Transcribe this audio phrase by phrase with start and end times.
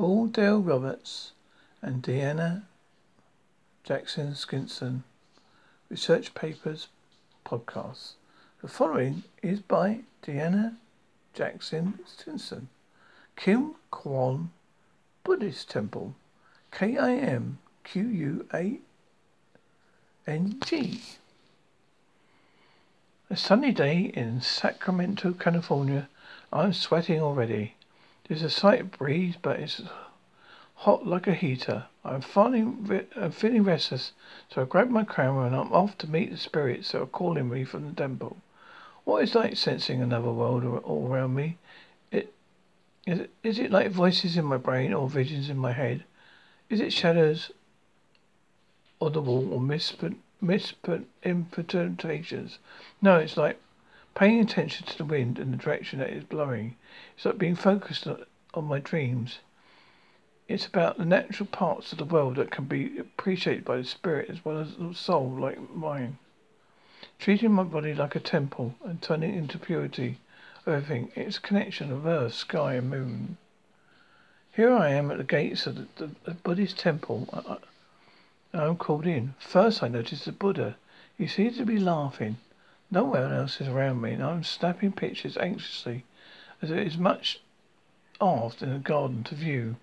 [0.00, 1.32] Paul Dale Roberts
[1.82, 2.62] and Deanna
[3.86, 5.04] Jaxine Stinson.
[5.90, 6.88] Research Papers
[7.44, 8.12] Podcast.
[8.62, 10.76] The following is by Deanna
[11.36, 12.70] Jaxine Stinson.
[13.36, 14.50] Kim Quang
[15.22, 16.14] Buddhist Temple.
[16.72, 18.78] K I M Q U A
[20.26, 21.02] N G.
[23.28, 26.08] A sunny day in Sacramento, California.
[26.50, 27.74] I'm sweating already.
[28.30, 29.82] There's a slight breeze, but it's
[30.76, 31.86] hot like a heater.
[32.04, 34.12] I'm feeling, I'm feeling restless,
[34.48, 37.50] so I grab my camera and I'm off to meet the spirits that are calling
[37.50, 38.36] me from the temple.
[39.02, 41.58] What is like sensing another world all around me?
[42.12, 42.32] It,
[43.04, 46.04] is, it, is it like voices in my brain or visions in my head?
[46.68, 47.50] Is it shadows
[49.00, 52.60] audible or misper, misinterpretations?
[53.02, 53.58] No, it's like
[54.14, 56.76] paying attention to the wind and the direction that it's blowing.
[57.16, 58.24] It's like being focused on
[58.56, 59.38] my dreams.
[60.48, 64.28] It's about the natural parts of the world that can be appreciated by the spirit
[64.28, 66.18] as well as the soul like mine.
[67.18, 70.18] Treating my body like a temple and turning it into purity
[70.66, 73.36] everything, its connection of earth, sky and moon.
[74.52, 77.28] Here I am at the gates of the, the, the Buddhist temple.
[77.32, 77.56] I,
[78.52, 79.34] I'm called in.
[79.38, 80.76] First I notice the Buddha.
[81.16, 82.36] He seems to be laughing.
[82.90, 86.04] No one else is around me, and I'm snapping pictures anxiously,
[86.60, 87.40] as there is much
[88.20, 89.76] art in the garden to view.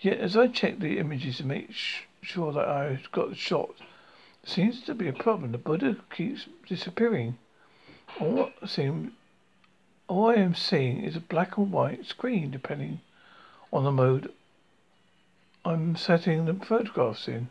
[0.00, 3.70] Yet, as I check the images to make sh- sure that I've got the shot,
[4.44, 5.52] seems to be a problem.
[5.52, 7.38] The Buddha keeps disappearing.
[8.18, 9.12] All, seem,
[10.08, 13.00] all I am seeing is a black and white screen, depending
[13.72, 14.32] on the mode
[15.64, 17.50] I'm setting the photographs in.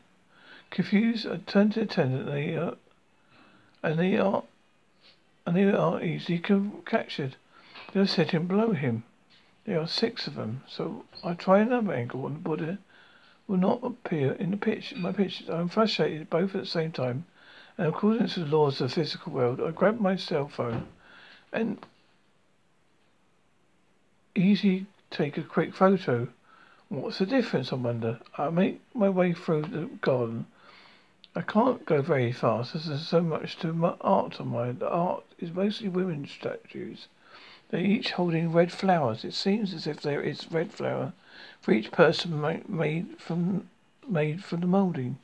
[0.72, 2.76] Confused, I turn to the attendant, and they are,
[3.84, 4.44] and they are
[5.46, 6.38] and they are easily
[6.86, 7.36] captured.
[7.92, 9.04] They are sitting below him.
[9.70, 12.80] There are six of them, so I try another angle and the Buddha
[13.48, 15.48] will not appear in the pitch my pictures.
[15.48, 17.26] I am frustrated both at the same time
[17.78, 20.88] and according to the laws of the physical world, I grab my cell phone
[21.54, 21.86] and
[24.34, 26.30] easy take a quick photo.
[26.88, 28.22] What's the difference, I wonder?
[28.40, 30.48] I make my way through the garden
[31.36, 34.90] I can't go very fast as there's so much to my art on my the
[34.90, 37.08] art is mostly women's statues.
[37.70, 39.24] They're each holding red flowers.
[39.24, 41.14] It seems as if there is red flower
[41.62, 43.70] for each person made from
[44.08, 45.18] made from the moulding.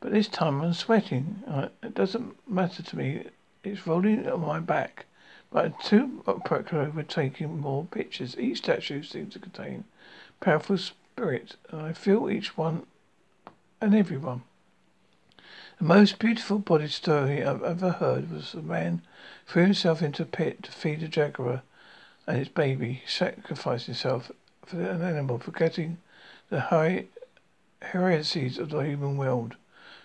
[0.00, 1.42] But this time I'm sweating.
[1.82, 3.26] It doesn't matter to me.
[3.64, 5.06] It's rolling on my back.
[5.50, 8.38] But I'm too preoccupied with taking more pictures.
[8.38, 9.84] Each statue seems to contain
[10.40, 12.86] powerful spirit, and I feel each one
[13.80, 14.42] and every one.
[15.78, 19.02] The most beautiful body story I've ever heard was a man
[19.46, 21.62] threw himself into a pit to feed a jaguar
[22.26, 24.32] and its baby, sacrificed himself
[24.66, 25.98] for an animal, forgetting
[26.50, 27.06] the high
[27.80, 29.52] heresies of the human world.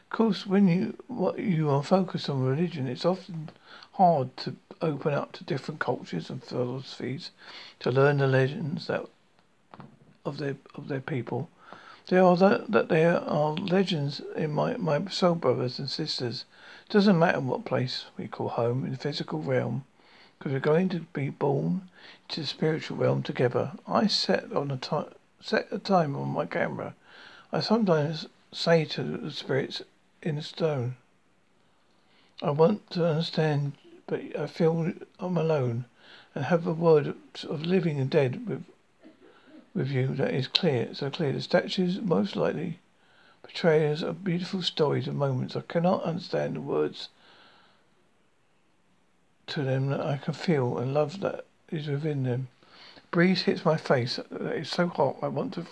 [0.04, 3.50] Of course, when you what you are focused on religion, it's often
[3.94, 7.32] hard to open up to different cultures and philosophies,
[7.80, 9.08] to learn the legends that
[10.24, 11.50] of their of their people.
[12.08, 16.44] There are that, that there are legends in my, my soul brothers and sisters.
[16.90, 19.86] Doesn't matter what place we call home in the physical realm,
[20.38, 21.90] because we're going to be born
[22.28, 23.72] to the spiritual realm together.
[23.88, 26.94] I set on a time set a time on my camera.
[27.52, 29.82] I sometimes say to the spirits
[30.22, 30.96] in stone,
[32.42, 33.74] I want to understand,
[34.08, 35.86] but I feel I'm alone
[36.36, 37.16] and have a word
[37.48, 38.66] of living and dead with
[39.74, 41.32] with you that is clear, so clear.
[41.32, 42.80] The statues most likely
[43.42, 45.56] portrays of beautiful stories of moments.
[45.56, 47.10] I cannot understand the words
[49.48, 52.48] to them that I can feel and love that is within them.
[53.12, 54.18] Breeze hits my face.
[54.18, 55.18] It is so hot.
[55.22, 55.66] I want to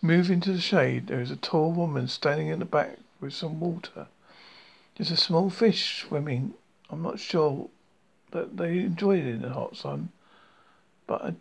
[0.00, 1.06] move into the shade.
[1.06, 4.06] There is a tall woman standing in the back with some water.
[4.96, 6.54] There's a small fish swimming.
[6.90, 7.68] I'm not sure
[8.30, 10.10] that they enjoy it in the hot sun,
[11.06, 11.34] but I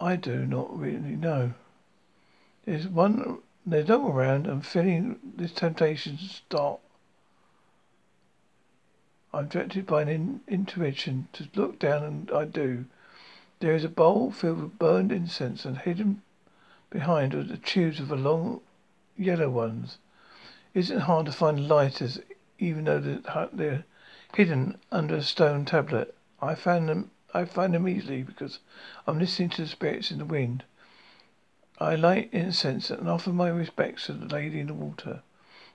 [0.00, 1.52] I do not really know.
[2.64, 4.46] There's one, there's no one around.
[4.46, 6.80] I'm feeling this temptation to start.
[9.32, 12.86] I'm directed by an in, intuition to look down, and I do.
[13.60, 16.22] There is a bowl filled with burned incense, and hidden
[16.88, 18.62] behind are the tubes of the long
[19.18, 19.98] yellow ones.
[20.72, 22.18] Isn't hard to find lighters,
[22.58, 23.00] even though
[23.52, 23.84] they're
[24.34, 26.14] hidden under a stone tablet.
[26.40, 28.58] I found them I find them easily because
[29.06, 30.64] I'm listening to the spirits in the wind.
[31.78, 35.22] I light incense and offer my respects to the lady in the water.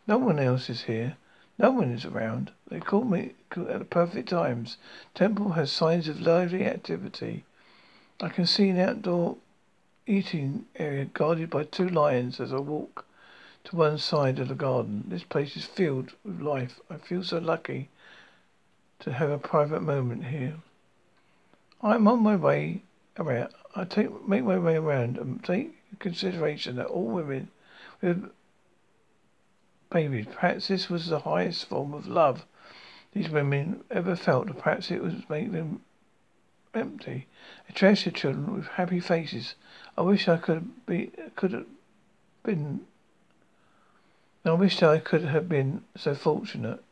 [0.07, 1.17] No one else is here.
[1.57, 2.51] No one is around.
[2.67, 4.77] They call me at the perfect times.
[5.13, 7.45] Temple has signs of lively activity.
[8.21, 9.37] I can see an outdoor
[10.05, 13.05] eating area guarded by two lions as I walk
[13.63, 15.05] to one side of the garden.
[15.07, 16.79] This place is filled with life.
[16.89, 17.89] I feel so lucky
[18.99, 20.57] to have a private moment here.
[21.85, 22.81] I'm on my way
[23.15, 23.49] around.
[23.75, 27.49] I take make my way around and take consideration that all women
[28.01, 28.31] with
[29.91, 30.25] babies.
[30.33, 32.43] Perhaps this was the highest form of love
[33.13, 34.57] these women ever felt.
[34.57, 35.81] Perhaps it was make them
[36.73, 37.27] empty.
[37.69, 37.73] I
[38.03, 39.53] the children with happy faces.
[39.95, 41.67] I wish I could be could have
[42.41, 42.81] been.
[44.43, 46.83] I wish I could have been so fortunate.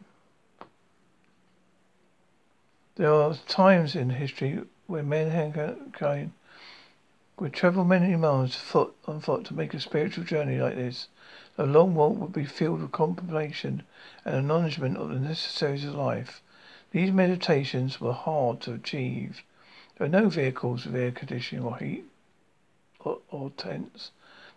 [2.95, 4.61] There are times in history
[4.93, 6.31] when mankind
[7.39, 11.07] would travel many miles foot on foot to make a spiritual journey like this.
[11.57, 13.81] A long walk would be filled with contemplation
[14.23, 16.43] and acknowledgement of the necessaries of life.
[16.91, 19.41] These meditations were hard to achieve.
[19.97, 22.05] There are no vehicles with air conditioning or heat
[22.99, 24.11] or, or tents.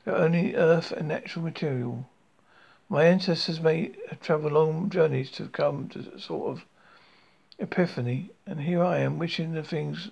[0.05, 2.11] There are only earth and natural material.
[2.91, 6.67] My ancestors made have traveled long journeys to come to a sort of
[7.59, 10.11] epiphany, and here I am wishing the things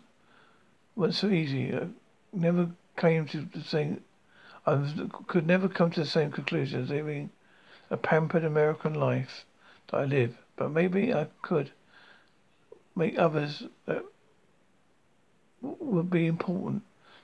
[0.96, 1.74] weren't so easy.
[1.74, 1.88] I
[2.32, 4.02] never came to the same.
[4.66, 7.30] I could never come to the same conclusion as living
[7.90, 9.44] a pampered American life
[9.88, 11.70] that I live, but maybe I could
[12.96, 14.04] make others that
[15.60, 16.82] would be important.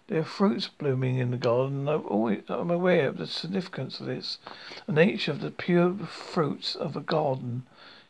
[0.09, 1.89] There are fruits blooming in the garden.
[1.89, 4.39] I'm, always, I'm aware of the significance of this.
[4.87, 7.65] The nature of the pure fruits of a garden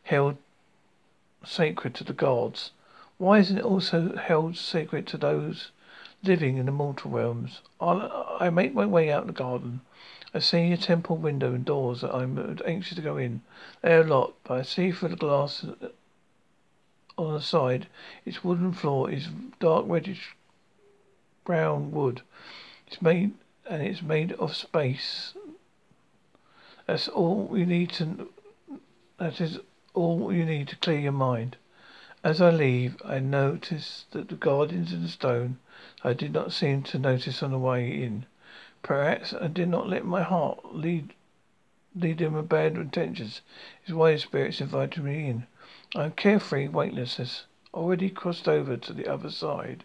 [0.04, 0.38] held
[1.44, 2.70] sacred to the gods.
[3.20, 5.72] Why isn't it also held sacred to those
[6.22, 7.60] living in the mortal realms?
[7.78, 9.82] I'll, I make my way out the garden.
[10.32, 13.42] I see a temple window and doors that I'm anxious to go in.
[13.82, 15.66] They are locked, but I see through the glass
[17.18, 17.88] on the side.
[18.24, 19.28] Its wooden floor is
[19.58, 20.34] dark reddish
[21.44, 22.22] brown wood.
[22.86, 23.34] It's made
[23.68, 25.34] and it's made of space.
[26.86, 28.30] That's all we need to.
[29.18, 29.58] That is
[29.92, 31.58] all you need to clear your mind.
[32.22, 35.58] As I leave, I notice that the guardians in the stone
[36.04, 38.26] I did not seem to notice on the way in.
[38.82, 41.14] Perhaps I did not let my heart lead
[41.96, 43.40] lead him bad intentions.
[43.82, 45.46] His wild spirits invited me in.
[45.96, 49.84] I am carefree, weightlessness, already crossed over to the other side.